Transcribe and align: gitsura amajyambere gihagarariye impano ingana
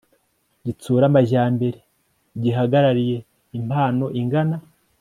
gitsura 0.65 1.03
amajyambere 1.09 1.79
gihagarariye 2.43 3.17
impano 3.57 4.05
ingana 4.19 4.57